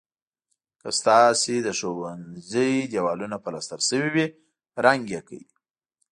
که 0.81 0.89
ستاسو 0.99 1.55
د 1.65 1.69
ښوونځي 1.79 2.71
دېوالونه 2.91 3.35
پلستر 3.45 3.79
شوي 3.89 4.09
وي 4.15 4.25
رنګ 4.85 5.03
یې 5.13 5.21
کړئ. 5.27 5.43